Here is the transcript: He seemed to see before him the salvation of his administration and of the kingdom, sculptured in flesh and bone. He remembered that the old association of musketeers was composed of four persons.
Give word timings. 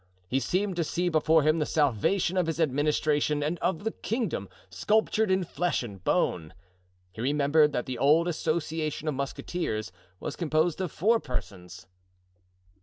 He 0.27 0.39
seemed 0.39 0.77
to 0.77 0.83
see 0.83 1.09
before 1.09 1.43
him 1.43 1.59
the 1.59 1.65
salvation 1.67 2.35
of 2.35 2.47
his 2.47 2.59
administration 2.59 3.43
and 3.43 3.59
of 3.59 3.83
the 3.83 3.91
kingdom, 3.91 4.49
sculptured 4.71 5.29
in 5.29 5.43
flesh 5.43 5.83
and 5.83 6.03
bone. 6.03 6.55
He 7.11 7.21
remembered 7.21 7.71
that 7.73 7.85
the 7.85 7.99
old 7.99 8.27
association 8.27 9.07
of 9.07 9.13
musketeers 9.13 9.91
was 10.19 10.35
composed 10.35 10.81
of 10.81 10.91
four 10.91 11.19
persons. 11.19 11.85